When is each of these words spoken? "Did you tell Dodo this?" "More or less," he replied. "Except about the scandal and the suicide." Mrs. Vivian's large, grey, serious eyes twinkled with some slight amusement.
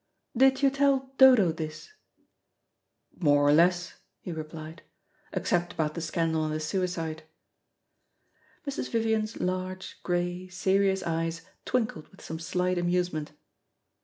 "Did 0.35 0.63
you 0.63 0.71
tell 0.71 1.13
Dodo 1.19 1.51
this?" 1.51 1.89
"More 3.19 3.47
or 3.47 3.53
less," 3.53 3.99
he 4.19 4.31
replied. 4.31 4.81
"Except 5.31 5.73
about 5.73 5.93
the 5.93 6.01
scandal 6.01 6.43
and 6.43 6.51
the 6.55 6.59
suicide." 6.59 7.21
Mrs. 8.67 8.89
Vivian's 8.89 9.39
large, 9.39 9.99
grey, 10.01 10.47
serious 10.47 11.03
eyes 11.03 11.43
twinkled 11.65 12.07
with 12.07 12.23
some 12.23 12.39
slight 12.39 12.79
amusement. 12.79 13.33